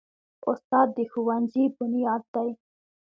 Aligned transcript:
استاد 0.51 0.87
د 0.97 0.99
ښوونځي 1.11 1.63
بنیاد 1.77 2.23
دی. 2.33 2.49